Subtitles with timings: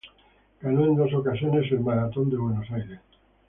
[0.61, 2.99] Ganó en dos ocasiones el maratón de Buenos Aires.